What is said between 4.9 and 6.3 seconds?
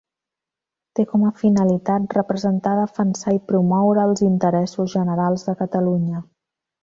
generals de Catalunya.